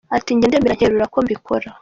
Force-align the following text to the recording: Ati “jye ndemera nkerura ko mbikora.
Ati 0.15 0.29
“jye 0.39 0.47
ndemera 0.47 0.77
nkerura 0.77 1.05
ko 1.13 1.17
mbikora. 1.25 1.67